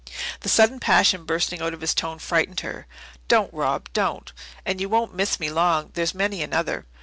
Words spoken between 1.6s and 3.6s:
out in his tone frightened her. "Don't,